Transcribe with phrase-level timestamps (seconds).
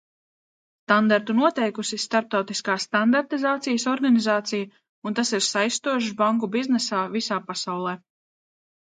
[0.85, 4.69] Standartu noteikusi Starptautiskā standartizācijas organizācija
[5.11, 7.95] un tas ir saistošs banku biznesā visā pasaulē.